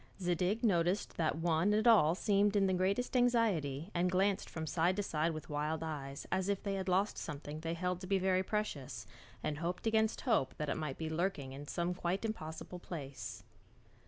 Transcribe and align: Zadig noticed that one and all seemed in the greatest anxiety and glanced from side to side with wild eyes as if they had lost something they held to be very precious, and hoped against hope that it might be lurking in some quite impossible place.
Zadig 0.19 0.63
noticed 0.63 1.15
that 1.17 1.37
one 1.37 1.73
and 1.73 1.87
all 1.87 2.15
seemed 2.15 2.55
in 2.55 2.65
the 2.65 2.73
greatest 2.73 3.15
anxiety 3.15 3.91
and 3.93 4.09
glanced 4.09 4.49
from 4.49 4.65
side 4.65 4.95
to 4.95 5.03
side 5.03 5.31
with 5.31 5.47
wild 5.47 5.83
eyes 5.83 6.25
as 6.31 6.49
if 6.49 6.63
they 6.63 6.73
had 6.73 6.89
lost 6.89 7.19
something 7.19 7.59
they 7.59 7.75
held 7.75 8.01
to 8.01 8.07
be 8.07 8.17
very 8.17 8.41
precious, 8.41 9.05
and 9.43 9.59
hoped 9.59 9.85
against 9.85 10.21
hope 10.21 10.55
that 10.57 10.69
it 10.69 10.75
might 10.75 10.97
be 10.97 11.07
lurking 11.07 11.51
in 11.53 11.67
some 11.67 11.93
quite 11.93 12.25
impossible 12.25 12.79
place. 12.79 13.43